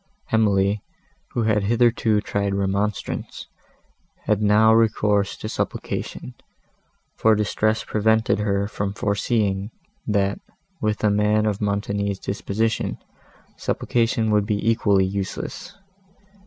Emily, 0.31 0.81
who 1.33 1.43
had 1.43 1.65
hitherto 1.65 2.21
tried 2.21 2.55
remonstrance, 2.55 3.45
had 4.25 4.41
now 4.41 4.73
recourse 4.73 5.37
to 5.37 5.47
supplication, 5.47 6.33
for 7.17 7.35
distress 7.35 7.83
prevented 7.83 8.39
her 8.39 8.67
from 8.67 8.95
foreseeing, 8.95 9.69
that, 10.07 10.39
with 10.81 11.03
a 11.03 11.11
man 11.11 11.45
of 11.45 11.61
Montoni's 11.61 12.17
disposition, 12.17 12.97
supplication 13.57 14.31
would 14.31 14.47
be 14.47 14.67
equally 14.67 15.05
useless. 15.05 15.77